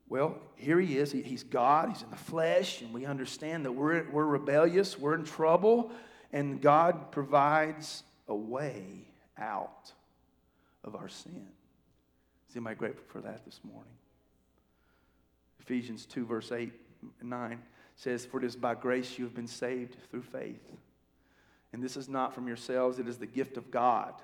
[0.09, 1.13] well, here he is.
[1.13, 1.89] He, he's God.
[1.89, 2.81] He's in the flesh.
[2.81, 4.99] And we understand that we're, we're rebellious.
[4.99, 5.91] We're in trouble.
[6.33, 8.85] And God provides a way
[9.37, 9.93] out
[10.85, 11.49] of our sin.
[12.49, 13.93] Is anybody grateful for that this morning?
[15.65, 16.73] Ephesians 2, verse 8
[17.21, 17.63] and 9
[17.97, 20.63] says, For it is by grace you have been saved through faith.
[21.73, 24.15] And this is not from yourselves, it is the gift of God,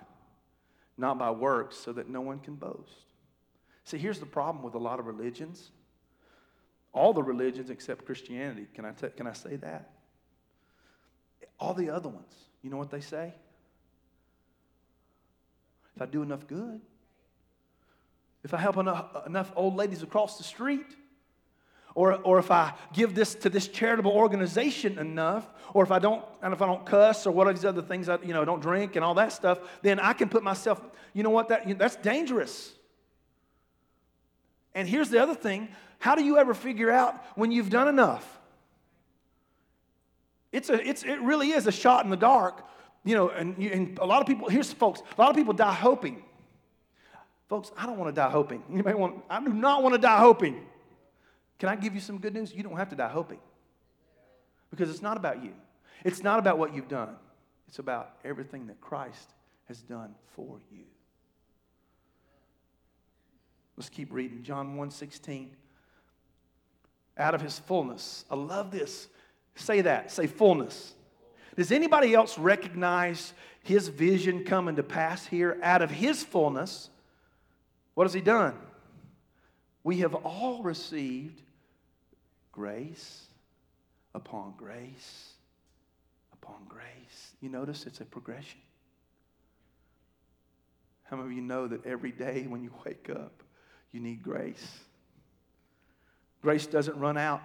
[0.97, 3.07] not by works, so that no one can boast.
[3.85, 5.71] See, here's the problem with a lot of religions.
[6.93, 8.67] All the religions except Christianity.
[8.75, 9.91] Can I, t- can I say that?
[11.59, 13.33] All the other ones, you know what they say?
[15.97, 16.81] If I do enough good,
[18.43, 20.97] if I help enough, enough old ladies across the street,
[21.95, 26.25] or, or if I give this to this charitable organization enough, or if I don't,
[26.43, 28.61] and if I don't cuss or what are these other things, I, you know, don't
[28.61, 30.81] drink and all that stuff, then I can put myself,
[31.13, 32.73] you know what, that, that's dangerous.
[34.75, 38.41] And here's the other thing how do you ever figure out when you've done enough?
[40.53, 42.67] It's a, it's, it really is a shot in the dark,
[43.05, 45.75] you know, and, and a lot of people, here's folks, a lot of people die
[45.75, 46.23] hoping.
[47.49, 48.63] Folks, I don't want to die hoping.
[48.73, 50.67] Anybody want, I do not want to die hoping.
[51.61, 52.55] Can I give you some good news?
[52.55, 53.39] You don't have to die hoping
[54.71, 55.53] because it's not about you.
[56.05, 57.15] It's not about what you've done.
[57.69, 59.35] It's about everything that Christ
[59.69, 60.85] has done for you.
[63.77, 64.43] Let's keep reading.
[64.43, 65.51] John 1:16
[67.19, 68.25] out of his fullness.
[68.31, 69.09] I love this.
[69.55, 70.11] Say that.
[70.11, 70.95] Say fullness.
[71.57, 76.89] Does anybody else recognize his vision coming to pass here out of his fullness?
[77.93, 78.55] What has he done?
[79.85, 81.43] We have all received
[82.53, 83.27] grace
[84.15, 85.35] upon grace
[86.43, 87.33] upon grace.
[87.41, 88.61] You notice it's a progression.
[91.05, 93.43] How many of you know that every day when you wake up,
[93.93, 94.81] you need grace?
[96.43, 97.43] Grace doesn't run out.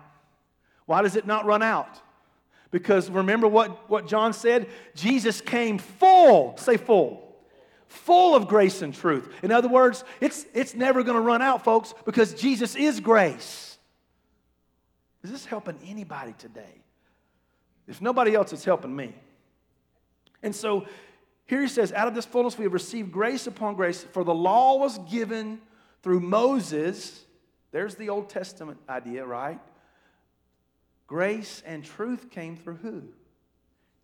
[0.86, 2.00] Why does it not run out?
[2.72, 4.68] Because remember what, what John said?
[4.96, 7.36] Jesus came full, say full,
[7.88, 9.30] full of grace and truth.
[9.42, 13.75] In other words, it's, it's never going to run out, folks, because Jesus is grace.
[15.26, 16.84] Is this helping anybody today?
[17.88, 19.16] If nobody else, it's helping me.
[20.44, 20.86] And so
[21.48, 24.36] here he says, out of this fullness we have received grace upon grace, for the
[24.36, 25.60] law was given
[26.04, 27.26] through Moses.
[27.72, 29.60] There's the Old Testament idea, right?
[31.08, 33.02] Grace and truth came through who?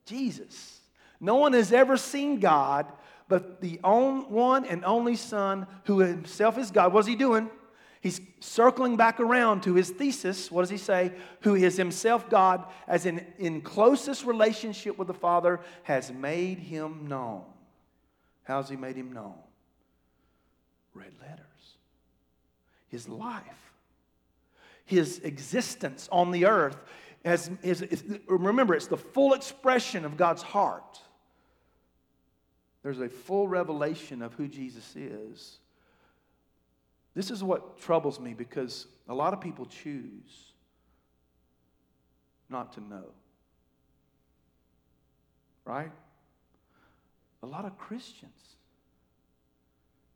[0.08, 0.80] Jesus.
[1.20, 2.92] No one has ever seen God,
[3.28, 6.94] but the one and only Son, who himself is God.
[6.94, 7.52] What's he doing?
[8.02, 10.52] He's circling back around to his thesis.
[10.52, 11.12] What does he say?
[11.42, 17.08] Who is himself God, as in, in closest relationship with the Father, has made him
[17.08, 17.44] known.
[18.44, 19.36] How's he made him known?
[20.96, 21.46] Red letters.
[22.88, 23.72] His life,
[24.84, 26.78] his existence on the earth.
[27.24, 31.00] As, is, is, remember, it's the full expression of God's heart.
[32.82, 35.60] There's a full revelation of who Jesus is
[37.14, 40.54] this is what troubles me because a lot of people choose
[42.50, 43.06] not to know.
[45.66, 45.92] Right?
[47.44, 48.56] A lot of Christians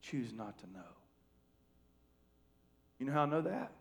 [0.01, 0.79] choose not to know.
[2.99, 3.71] You know how I know that?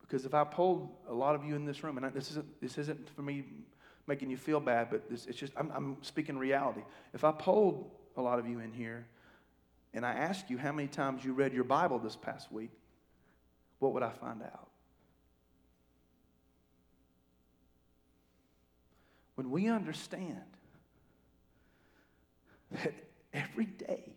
[0.00, 2.60] Because if I polled a lot of you in this room, and I, this, isn't,
[2.60, 3.44] this isn't for me
[4.06, 6.82] making you feel bad, but this, it's just, I'm, I'm speaking reality.
[7.14, 9.06] If I polled a lot of you in here
[9.94, 12.70] and I asked you how many times you read your Bible this past week,
[13.78, 14.68] what would I find out?
[19.34, 20.42] When we understand
[22.70, 22.94] that
[23.34, 24.12] every day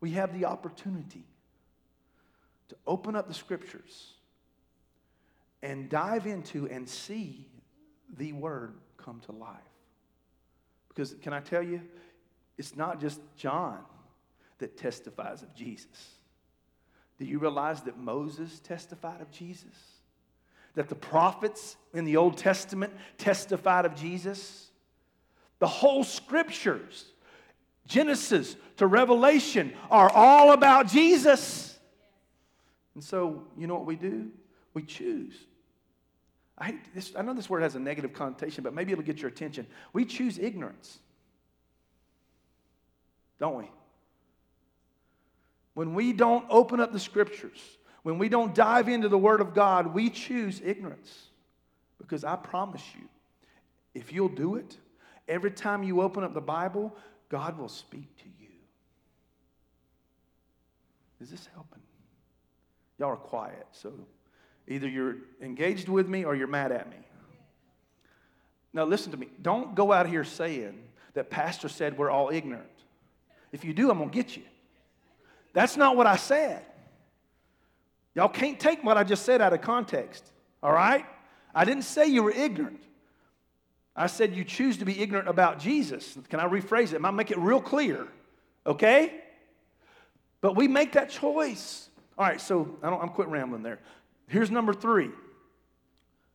[0.00, 1.24] we have the opportunity
[2.68, 4.14] to open up the scriptures
[5.62, 7.48] and dive into and see
[8.16, 9.58] the word come to life.
[10.88, 11.80] Because, can I tell you,
[12.58, 13.78] it's not just John
[14.62, 16.14] that testifies of Jesus.
[17.18, 19.74] Do you realize that Moses testified of Jesus?
[20.74, 24.70] That the prophets in the Old Testament testified of Jesus?
[25.58, 27.06] The whole scriptures,
[27.88, 31.76] Genesis to Revelation, are all about Jesus.
[32.94, 34.30] And so, you know what we do?
[34.74, 35.34] We choose.
[36.56, 39.28] I, this, I know this word has a negative connotation, but maybe it'll get your
[39.28, 39.66] attention.
[39.92, 41.00] We choose ignorance,
[43.40, 43.68] don't we?
[45.74, 47.58] When we don't open up the scriptures,
[48.02, 51.28] when we don't dive into the Word of God, we choose ignorance.
[51.98, 53.08] Because I promise you,
[53.94, 54.76] if you'll do it,
[55.28, 56.94] every time you open up the Bible,
[57.28, 58.48] God will speak to you.
[61.20, 61.80] Is this helping?
[62.98, 63.92] Y'all are quiet, so
[64.68, 66.96] either you're engaged with me or you're mad at me.
[68.72, 69.28] Now, listen to me.
[69.40, 70.82] Don't go out here saying
[71.14, 72.66] that Pastor said we're all ignorant.
[73.52, 74.42] If you do, I'm going to get you.
[75.52, 76.64] That's not what I said.
[78.14, 80.30] Y'all can't take what I just said out of context,
[80.62, 81.06] all right?
[81.54, 82.82] I didn't say you were ignorant.
[83.94, 86.16] I said you choose to be ignorant about Jesus.
[86.28, 87.00] Can I rephrase it?
[87.00, 88.06] Might make it real clear,
[88.66, 89.20] okay?
[90.40, 91.88] But we make that choice.
[92.18, 93.80] All right, so I don't, I'm quit rambling there.
[94.28, 95.10] Here's number three.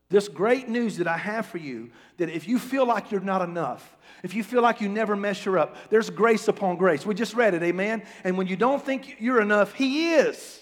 [0.10, 3.41] This great news that I have for you that if you feel like you're not
[3.41, 7.06] enough, if you feel like you never measure up, there's grace upon grace.
[7.06, 8.04] We just read it, amen?
[8.24, 10.62] And when you don't think you're enough, He is.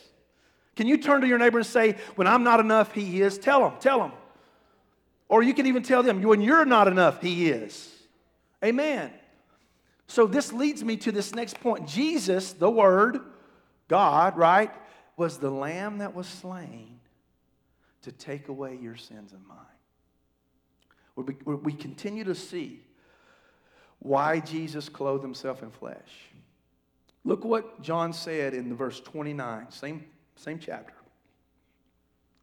[0.75, 3.37] Can you turn to your neighbor and say, When I'm not enough, He is?
[3.37, 4.11] Tell them, tell them.
[5.29, 7.91] Or you can even tell them, When you're not enough, He is.
[8.63, 9.11] Amen.
[10.07, 11.87] So this leads me to this next point.
[11.87, 13.19] Jesus, the Word,
[13.87, 14.71] God, right,
[15.17, 16.94] was the lamb that was slain
[18.05, 19.57] to take away your sins and mine.
[21.15, 22.81] We, we continue to see
[23.99, 26.29] why Jesus clothed himself in flesh.
[27.23, 30.93] Look what John said in the verse 29, same, same chapter.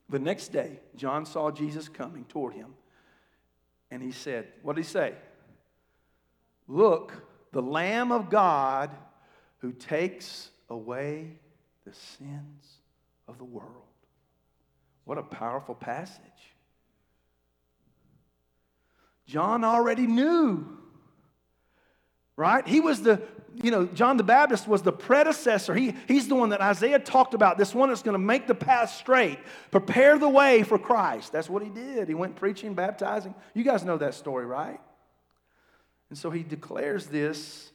[0.09, 2.75] The next day, John saw Jesus coming toward him,
[3.93, 5.15] and he said, What did he say?
[6.67, 7.13] Look,
[7.53, 8.91] the Lamb of God
[9.59, 11.39] who takes away
[11.85, 12.79] the sins
[13.29, 13.92] of the world.
[15.05, 16.23] What a powerful passage.
[19.27, 20.79] John already knew,
[22.37, 22.67] right?
[22.67, 23.23] He was the,
[23.63, 25.75] you know, John the Baptist was the predecessor.
[25.75, 28.55] He, he's the one that Isaiah talked about, this one that's going to make the
[28.55, 29.39] path straight,
[29.71, 31.33] prepare the way for Christ.
[31.33, 32.09] That's what he did.
[32.09, 33.35] He went preaching, baptizing.
[33.55, 34.81] You guys know that story, right?
[36.11, 37.71] And so he declares this,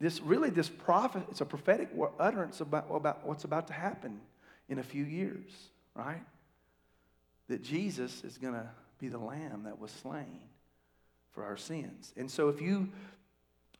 [0.00, 1.88] this really, this prophet, it's a prophetic
[2.18, 4.20] utterance about, about what's about to happen
[4.68, 5.50] in a few years,
[5.94, 6.22] right?
[7.48, 10.40] That Jesus is going to be the lamb that was slain
[11.32, 12.12] for our sins.
[12.16, 12.88] And so if you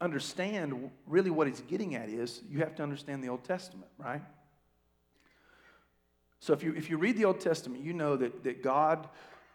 [0.01, 4.23] understand really what he's getting at is you have to understand the Old Testament, right?
[6.41, 9.09] So if you if you read the Old Testament, you know that, that God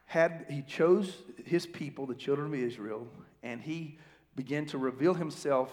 [0.05, 3.07] had he chose his people, the children of Israel,
[3.43, 3.99] and he
[4.35, 5.71] began to reveal himself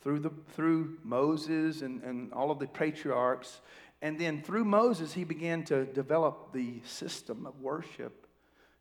[0.00, 3.60] through, the, through Moses and, and all of the patriarchs.
[4.00, 8.26] And then through Moses, he began to develop the system of worship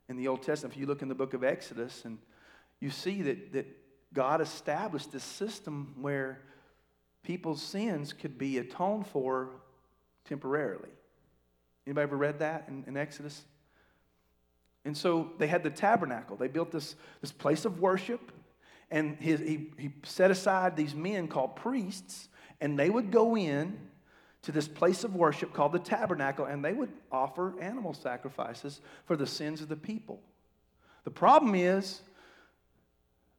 [0.09, 0.75] in the Old Testament.
[0.75, 2.19] If you look in the book of Exodus, and
[2.79, 3.65] you see that, that
[4.13, 6.41] God established this system where
[7.23, 9.49] people's sins could be atoned for
[10.25, 10.89] temporarily.
[11.85, 13.43] Anybody ever read that in, in Exodus?
[14.85, 16.37] And so they had the tabernacle.
[16.37, 18.31] They built this, this place of worship
[18.89, 22.29] and his, he, he set aside these men called priests,
[22.61, 23.77] and they would go in
[24.43, 29.15] to this place of worship called the tabernacle, and they would offer animal sacrifices for
[29.15, 30.21] the sins of the people.
[31.03, 32.01] The problem is,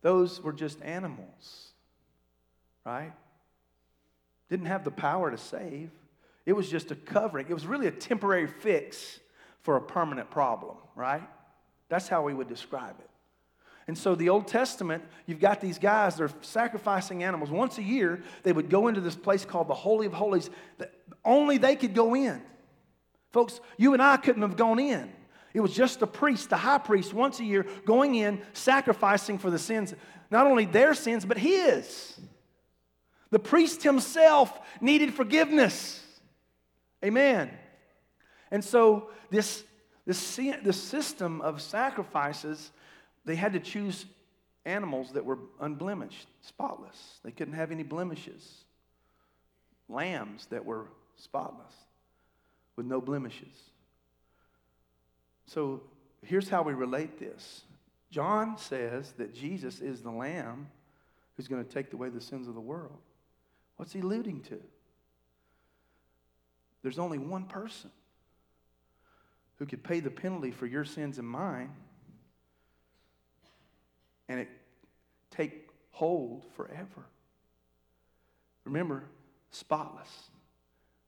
[0.03, 1.73] those were just animals,
[2.85, 3.13] right?
[4.49, 5.91] Didn't have the power to save.
[6.47, 7.47] It was just a covering.
[7.49, 9.21] It was really a temporary fix
[9.63, 11.29] for a permanent problem, right?
[11.89, 13.11] That's how we would describe it.
[13.89, 17.51] And so, the Old Testament, you've got these guys, they're sacrificing animals.
[17.51, 20.93] Once a year, they would go into this place called the Holy of Holies that
[21.25, 22.43] only they could go in.
[23.33, 25.11] Folks, you and I couldn't have gone in.
[25.55, 29.51] It was just the priest, the high priest, once a year going in, sacrificing for
[29.51, 29.95] the sins,
[30.31, 32.21] not only their sins, but his.
[33.31, 36.05] The priest himself needed forgiveness.
[37.03, 37.51] Amen.
[38.51, 39.65] And so, this,
[40.05, 42.71] this, this system of sacrifices
[43.29, 44.07] they had to choose
[44.65, 47.21] animals that were unblemished, spotless.
[47.23, 48.65] They couldn't have any blemishes.
[49.87, 50.87] Lambs that were
[51.17, 51.75] spotless,
[52.75, 53.55] with no blemishes.
[55.47, 55.83] So
[56.23, 57.65] here's how we relate this
[58.11, 60.69] John says that Jesus is the Lamb
[61.37, 62.99] who's going to take away the sins of the world.
[63.77, 64.59] What's he alluding to?
[66.83, 67.91] There's only one person
[69.59, 71.71] who could pay the penalty for your sins and mine
[74.29, 74.49] and it
[75.31, 77.07] take hold forever.
[78.65, 79.05] Remember,
[79.51, 80.09] spotless,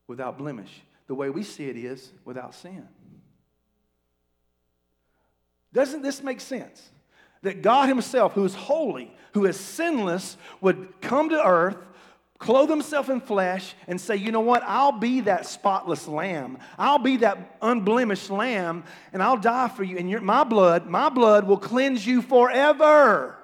[0.07, 0.83] without blemish.
[1.07, 2.87] The way we see it is without sin.
[5.73, 6.91] Doesn't this make sense?
[7.43, 11.79] That God Himself, who is holy, who is sinless, would come to earth,
[12.41, 14.65] clothe Himself in flesh, and say, You know what?
[14.67, 16.59] I'll be that spotless lamb.
[16.77, 19.99] I'll be that unblemished lamb, and I'll die for you.
[19.99, 23.37] And your, my blood, my blood will cleanse you forever.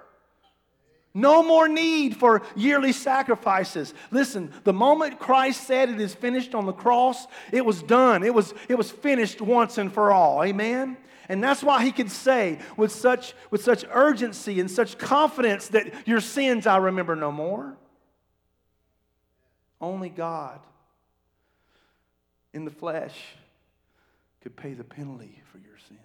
[1.15, 3.95] No more need for yearly sacrifices.
[4.11, 8.23] Listen, the moment Christ said it is finished on the cross, it was done.
[8.23, 10.43] It was, it was finished once and for all.
[10.45, 10.99] Amen?
[11.31, 16.07] And that's why he could say with such, with such urgency and such confidence that
[16.07, 17.77] your sins I remember no more.
[19.87, 20.61] Only God
[22.53, 23.17] in the flesh
[24.41, 26.01] could pay the penalty for your sins.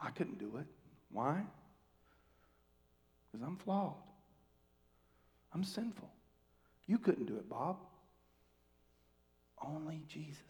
[0.00, 0.66] I couldn't do it.
[1.10, 1.42] Why?
[3.36, 3.94] because I'm flawed.
[5.52, 6.10] I'm sinful.
[6.86, 7.76] You couldn't do it, Bob.
[9.62, 10.40] Only Jesus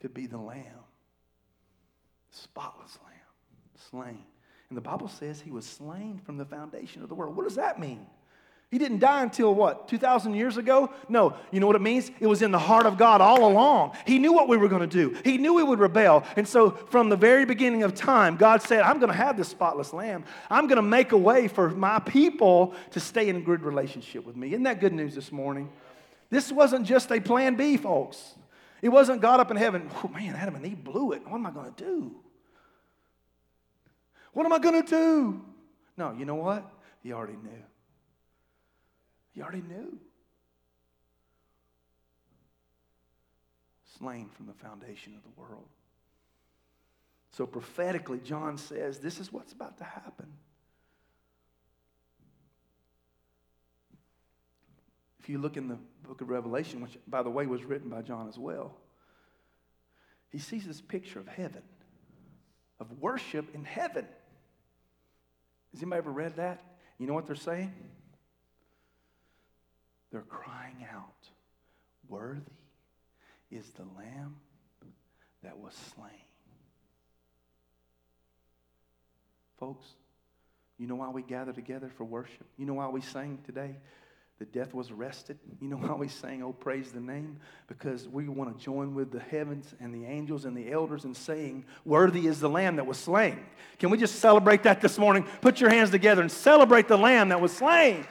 [0.00, 0.84] could be the lamb,
[2.30, 4.24] spotless lamb, slain.
[4.68, 7.34] And the Bible says he was slain from the foundation of the world.
[7.36, 8.06] What does that mean?
[8.70, 10.92] He didn't die until what, 2,000 years ago?
[11.08, 12.10] No, you know what it means?
[12.20, 13.96] It was in the heart of God all along.
[14.06, 16.24] He knew what we were going to do, He knew we would rebel.
[16.36, 19.48] And so, from the very beginning of time, God said, I'm going to have this
[19.48, 20.24] spotless lamb.
[20.50, 24.26] I'm going to make a way for my people to stay in a good relationship
[24.26, 24.48] with me.
[24.48, 25.70] Isn't that good news this morning?
[26.28, 28.34] This wasn't just a plan B, folks.
[28.82, 31.26] It wasn't God up in heaven, oh man, Adam and Eve blew it.
[31.26, 32.14] What am I going to do?
[34.34, 35.42] What am I going to do?
[35.96, 36.70] No, you know what?
[37.02, 37.62] He already knew.
[39.38, 39.96] He already knew.
[43.96, 45.68] Slain from the foundation of the world.
[47.30, 50.26] So prophetically, John says this is what's about to happen.
[55.20, 58.02] if you look in the book of Revelation, which, by the way, was written by
[58.02, 58.74] John as well,
[60.30, 61.62] he sees this picture of heaven,
[62.80, 64.06] of worship in heaven.
[65.72, 66.60] Has anybody ever read that?
[66.98, 67.72] You know what they're saying?
[70.10, 71.28] They're crying out,
[72.08, 72.40] Worthy
[73.50, 74.36] is the Lamb
[75.42, 76.10] that was slain.
[79.58, 79.86] Folks,
[80.78, 82.46] you know why we gather together for worship?
[82.56, 83.76] You know why we sang today?
[84.38, 85.38] The death was arrested.
[85.60, 87.38] You know why we sang, Oh, praise the name?
[87.66, 91.14] Because we want to join with the heavens and the angels and the elders in
[91.14, 93.40] saying, Worthy is the Lamb that was slain.
[93.78, 95.26] Can we just celebrate that this morning?
[95.40, 98.06] Put your hands together and celebrate the Lamb that was slain.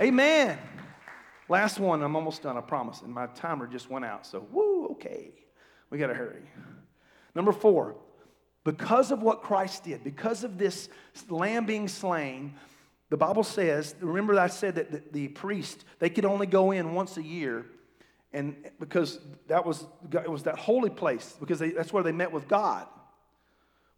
[0.00, 0.58] Amen.
[1.48, 3.02] Last one, I'm almost done, I promise.
[3.02, 4.26] And my timer just went out.
[4.26, 5.32] So, woo, okay.
[5.90, 6.42] We got to hurry.
[7.34, 7.96] Number four,
[8.64, 10.88] because of what Christ did, because of this
[11.28, 12.54] lamb being slain,
[13.10, 16.94] the Bible says, remember I said that the, the priest, they could only go in
[16.94, 17.66] once a year,
[18.32, 22.32] and because that was it was that holy place, because they, that's where they met
[22.32, 22.88] with God.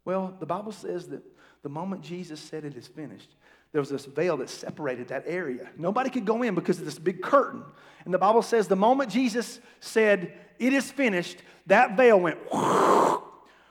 [0.05, 1.23] Well, the Bible says that
[1.63, 3.35] the moment Jesus said it is finished,
[3.71, 5.69] there was this veil that separated that area.
[5.77, 7.63] Nobody could go in because of this big curtain.
[8.05, 12.39] And the Bible says the moment Jesus said, It is finished, that veil went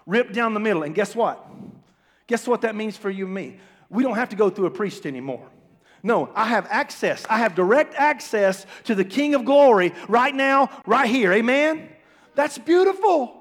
[0.07, 0.85] ripped down the middle.
[0.85, 1.45] And guess what?
[2.27, 3.59] Guess what that means for you and me?
[3.91, 5.49] we don't have to go through a priest anymore.
[6.03, 7.25] No, I have access.
[7.29, 11.33] I have direct access to the King of glory right now, right here.
[11.33, 11.89] Amen?
[12.35, 13.38] That's beautiful.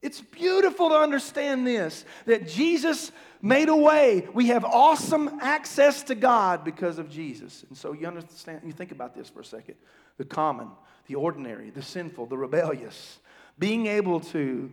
[0.00, 3.10] It's beautiful to understand this that Jesus
[3.42, 4.28] made a way.
[4.32, 7.64] We have awesome access to God because of Jesus.
[7.68, 9.74] And so you understand, you think about this for a second
[10.16, 10.68] the common,
[11.06, 13.18] the ordinary, the sinful, the rebellious,
[13.58, 14.70] being able to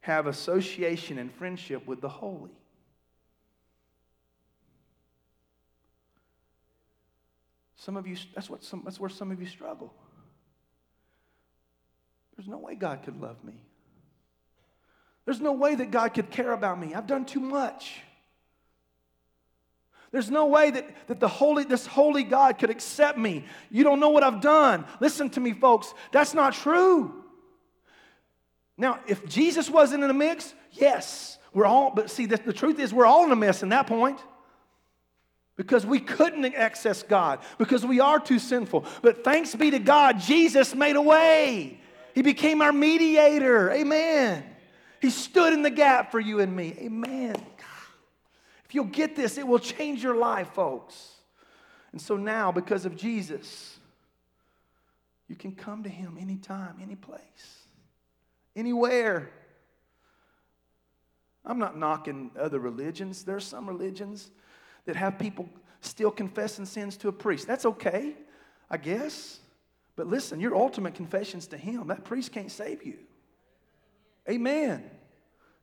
[0.00, 2.52] have association and friendship with the holy.
[7.76, 9.92] Some of you, that's, what some, that's where some of you struggle.
[12.36, 13.54] There's no way God could love me.
[15.24, 16.94] There's no way that God could care about me.
[16.94, 18.00] I've done too much.
[20.12, 23.44] There's no way that, that the holy, this holy God could accept me.
[23.68, 24.84] You don't know what I've done.
[25.00, 25.92] Listen to me, folks.
[26.12, 27.24] That's not true.
[28.76, 32.78] Now, if Jesus wasn't in the mix, yes, we're all, but see, the, the truth
[32.78, 34.20] is we're all in a mess in that point
[35.56, 38.84] because we couldn't access God, because we are too sinful.
[39.02, 41.80] But thanks be to God, Jesus made a way.
[42.14, 43.70] He became our mediator.
[43.70, 44.44] Amen.
[45.00, 46.74] He stood in the gap for you and me.
[46.78, 47.36] Amen.
[48.64, 51.12] If you'll get this, it will change your life, folks.
[51.92, 53.78] And so now, because of Jesus,
[55.28, 57.20] you can come to Him anytime, any place,
[58.56, 59.30] anywhere.
[61.44, 63.24] I'm not knocking other religions.
[63.24, 64.30] There are some religions
[64.86, 65.48] that have people
[65.80, 67.46] still confessing sins to a priest.
[67.46, 68.14] That's okay,
[68.70, 69.40] I guess.
[69.96, 71.86] But listen, your ultimate confession's to Him.
[71.88, 72.96] That priest can't save you.
[74.28, 74.90] Amen.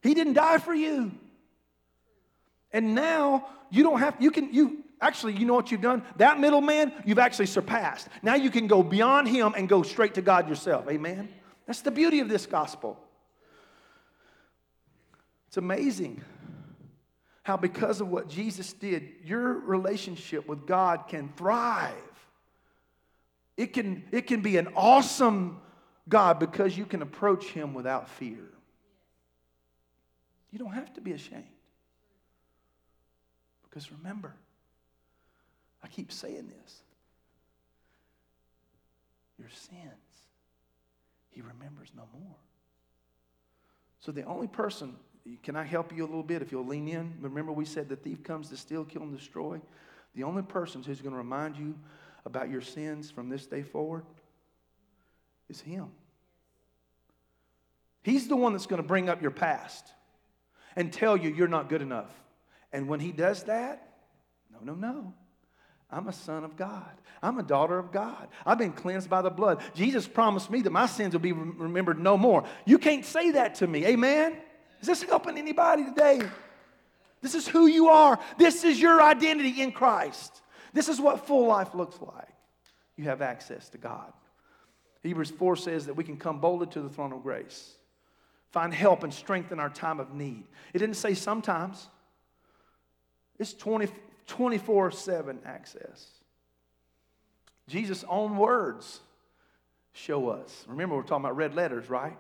[0.02, 1.12] He didn't die for you.
[2.72, 6.04] And now you don't have, you can, you, actually, you know what you've done?
[6.18, 8.08] That middleman, you've actually surpassed.
[8.22, 10.88] Now you can go beyond him and go straight to God yourself.
[10.90, 11.30] Amen?
[11.66, 13.00] That's the beauty of this gospel.
[15.48, 16.24] It's amazing
[17.44, 21.94] how because of what Jesus did, your relationship with God can thrive.
[23.58, 25.60] It can, it can be an awesome
[26.12, 28.50] God because you can approach Him without fear.
[30.52, 31.46] You don't have to be ashamed.
[33.64, 34.36] Because remember,
[35.82, 36.82] I keep saying this
[39.40, 40.24] your sins,
[41.32, 42.36] He remembers no more.
[44.02, 44.96] So the only person
[45.44, 47.14] can I help you a little bit if you'll lean in?
[47.22, 49.62] Remember, we said the thief comes to steal, kill, and destroy.
[50.16, 51.78] The only person who's going to remind you
[52.26, 54.04] about your sins from this day forward
[55.48, 55.92] is Him.
[58.04, 59.86] He's the one that's going to bring up your past
[60.76, 62.12] and tell you you're not good enough.
[62.74, 63.94] And when He does that,
[64.52, 65.14] no, no, no.
[65.90, 66.90] I'm a son of God.
[67.22, 68.30] I'm a daughter of God.
[68.46, 69.62] I've been cleansed by the blood.
[69.76, 72.46] Jesus promised me that my sins will be remembered no more.
[72.66, 73.86] You can't say that to me.
[73.86, 74.38] Amen?
[74.80, 76.22] Is this helping anybody today?
[77.22, 78.18] This is who you are.
[78.38, 80.42] This is your identity in Christ.
[80.74, 82.28] This is what full life looks like.
[82.96, 84.12] You have access to God.
[85.04, 87.76] Hebrews 4 says that we can come boldly to the throne of grace,
[88.52, 90.44] find help and strength in our time of need.
[90.74, 91.88] It didn't say sometimes,
[93.40, 93.88] it's 20,
[94.28, 96.08] 24 7 access.
[97.68, 99.00] Jesus' own words
[99.94, 100.66] show us.
[100.68, 102.18] Remember, we're talking about red letters, right?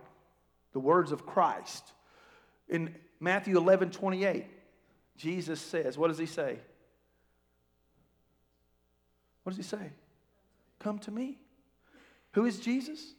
[0.73, 1.91] The words of Christ.
[2.69, 4.45] In Matthew 11 28,
[5.17, 6.57] Jesus says, What does he say?
[9.43, 9.91] What does he say?
[10.79, 11.37] Come to me.
[12.33, 13.13] Who is Jesus?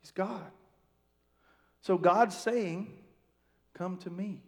[0.00, 0.50] He's God.
[1.80, 2.88] So God's saying,
[3.74, 4.42] Come to me.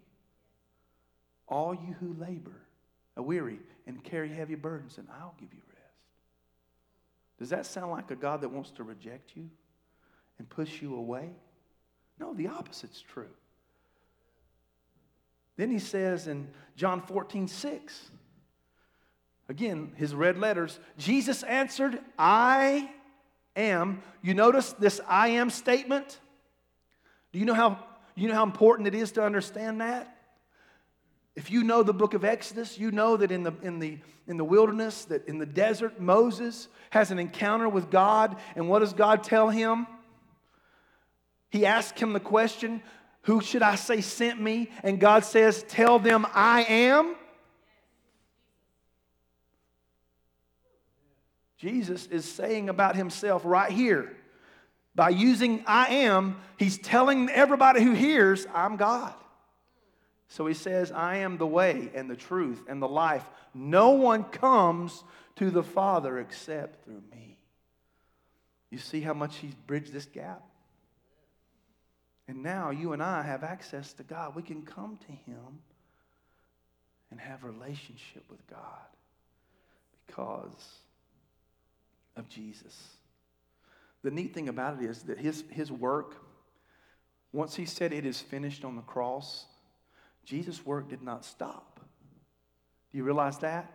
[1.49, 2.61] All you who labor,
[3.17, 5.83] are weary, and carry heavy burdens, and I'll give you rest.
[7.39, 9.49] Does that sound like a God that wants to reject you
[10.39, 11.31] and push you away?
[12.19, 13.31] No, the opposite's true.
[15.57, 18.11] Then he says in John 14, 6,
[19.49, 22.91] again, his red letters, Jesus answered, I
[23.57, 24.03] am.
[24.23, 26.21] You notice this I am statement?
[27.33, 27.79] Do you know how,
[28.15, 30.17] you know how important it is to understand that?
[31.35, 34.37] If you know the book of Exodus, you know that in the, in, the, in
[34.37, 38.37] the wilderness, that in the desert, Moses has an encounter with God.
[38.55, 39.87] And what does God tell him?
[41.49, 42.83] He asks him the question,
[43.23, 44.71] Who should I say sent me?
[44.83, 47.17] And God says, Tell them I am.
[51.57, 54.17] Jesus is saying about himself right here.
[54.95, 59.15] By using I am, he's telling everybody who hears, I'm God.
[60.29, 63.25] So he says, I am the way and the truth and the life.
[63.55, 65.05] No one comes
[65.37, 67.37] to the Father except through me.
[68.71, 70.43] You see how much he's bridged this gap?
[72.29, 74.35] And now you and I have access to God.
[74.35, 75.61] We can come to him
[77.11, 78.59] and have relationship with God
[80.07, 80.79] because
[82.17, 82.97] of Jesus.
[84.03, 86.17] The neat thing about it is that his, his work,
[87.33, 89.47] once he said it is finished on the cross,
[90.25, 91.81] Jesus' work did not stop.
[92.91, 93.73] Do you realize that?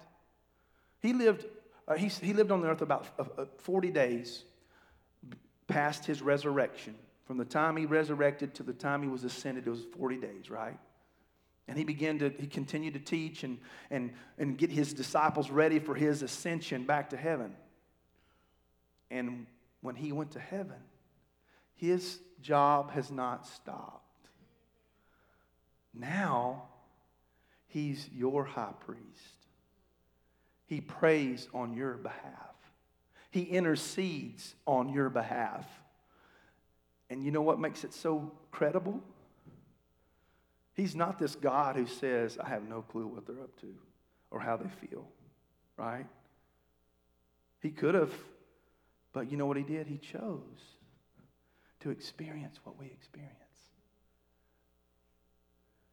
[1.00, 1.46] He lived,
[1.88, 4.44] uh, he, he lived on the earth about uh, uh 40 days
[5.68, 6.96] past his resurrection.
[7.26, 10.50] From the time he resurrected to the time he was ascended, it was 40 days,
[10.50, 10.78] right?
[11.68, 13.60] And he began to, he continued to teach and,
[13.92, 17.54] and, and get his disciples ready for his ascension back to heaven.
[19.12, 19.46] And
[19.88, 20.84] when he went to heaven,
[21.76, 24.28] his job has not stopped.
[25.94, 26.64] Now,
[27.68, 29.48] he's your high priest.
[30.66, 32.56] He prays on your behalf,
[33.32, 35.66] he intercedes on your behalf.
[37.10, 39.02] And you know what makes it so credible?
[40.74, 43.74] He's not this God who says, I have no clue what they're up to
[44.32, 45.08] or how they feel,
[45.78, 46.06] right?
[47.62, 48.12] He could have,
[49.18, 49.88] but you know what he did?
[49.88, 50.62] He chose
[51.80, 53.34] to experience what we experience.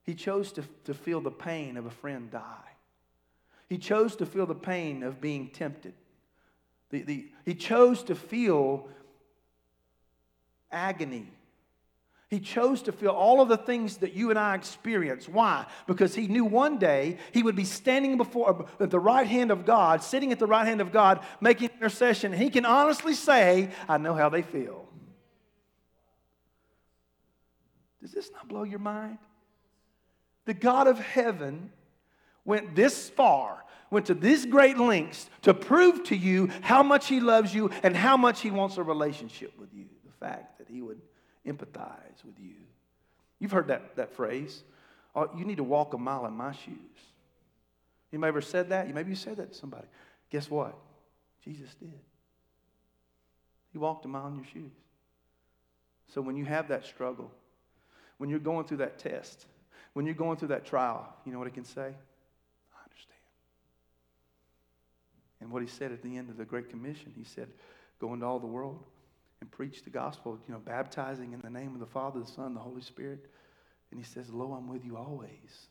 [0.02, 2.72] He chose to, to feel the pain of a friend die.
[3.66, 5.94] He chose to feel the pain of being tempted.
[6.90, 8.90] The, the, he chose to feel
[10.70, 11.32] agony.
[12.34, 15.28] He chose to feel all of the things that you and I experience.
[15.28, 15.66] Why?
[15.86, 19.64] Because he knew one day he would be standing before at the right hand of
[19.64, 22.32] God, sitting at the right hand of God, making intercession.
[22.32, 24.88] He can honestly say, I know how they feel.
[28.02, 29.18] Does this not blow your mind?
[30.44, 31.70] the God of heaven
[32.44, 37.20] went this far, went to these great lengths to prove to you how much He
[37.20, 39.84] loves you and how much He wants a relationship with you.
[40.04, 41.00] The fact that He would
[41.46, 42.54] empathize with you.
[43.38, 44.62] You've heard that, that phrase.
[45.14, 46.76] Oh, you need to walk a mile in my shoes.
[48.10, 48.92] You may ever said that?
[48.92, 49.86] Maybe you said that to somebody.
[50.30, 50.76] Guess what?
[51.44, 51.92] Jesus did.
[53.72, 54.72] He walked a mile in your shoes.
[56.14, 57.30] So when you have that struggle,
[58.18, 59.46] when you're going through that test,
[59.94, 61.80] when you're going through that trial, you know what he can say?
[61.80, 63.24] I understand.
[65.40, 67.48] And what he said at the end of the Great Commission, he said,
[68.00, 68.82] Go into all the world
[69.44, 72.54] and preach the gospel, you know, baptizing in the name of the Father, the Son,
[72.54, 73.26] the Holy Spirit.
[73.90, 75.68] And he says, Lo, I'm with you always,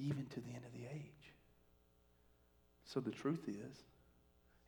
[0.00, 1.32] even to the end of the age.
[2.84, 3.76] So the truth is,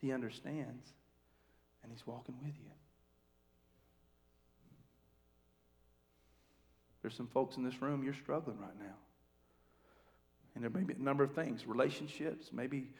[0.01, 0.87] he understands
[1.83, 2.71] and he's walking with you.
[7.03, 8.95] There's some folks in this room, you're struggling right now.
[10.55, 12.91] And there may be a number of things relationships, maybe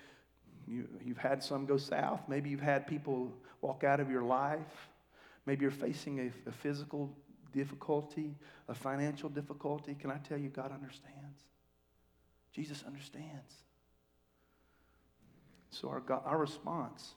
[0.69, 4.89] you, you've had some go south, maybe you've had people walk out of your life,
[5.47, 7.17] maybe you're facing a, a physical
[7.53, 8.35] difficulty,
[8.69, 9.95] a financial difficulty.
[9.99, 11.43] Can I tell you, God understands?
[12.53, 13.55] Jesus understands.
[15.71, 17.15] So, our, God, our response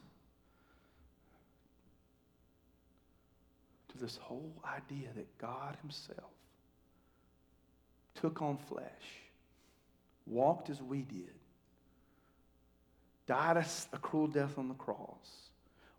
[3.89, 6.31] to this whole idea that God Himself
[8.15, 8.85] took on flesh,
[10.25, 11.33] walked as we did,
[13.31, 15.47] died a, a cruel death on the cross,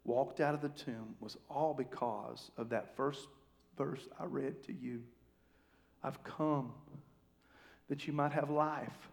[0.04, 3.26] walked out of the tomb was all because of that first
[3.78, 5.02] verse I read to you.
[6.04, 6.72] I've come
[7.88, 9.08] that you might have life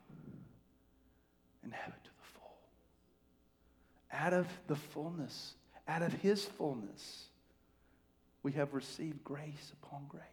[1.63, 2.57] and have it to the full.
[4.11, 5.53] out of the fullness,
[5.87, 7.27] out of His fullness,
[8.43, 10.23] we have received grace upon grace.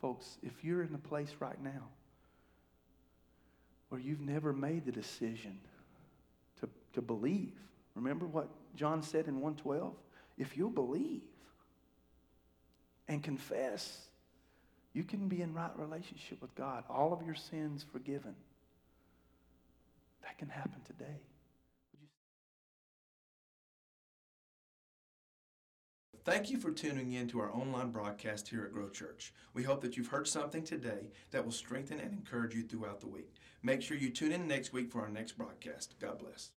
[0.00, 1.90] Folks, if you're in a place right now
[3.90, 5.58] where you've never made the decision
[6.60, 7.52] to, to believe,
[7.94, 9.92] remember what John said in 112?
[10.38, 11.22] If you'll believe
[13.08, 14.06] and confess,
[14.94, 16.84] you can be in right relationship with God.
[16.88, 18.34] All of your sins forgiven.
[20.22, 21.20] That can happen today.
[26.24, 29.32] Thank you for tuning in to our online broadcast here at Grow Church.
[29.54, 33.08] We hope that you've heard something today that will strengthen and encourage you throughout the
[33.08, 33.32] week.
[33.62, 35.94] Make sure you tune in next week for our next broadcast.
[36.00, 36.50] God bless.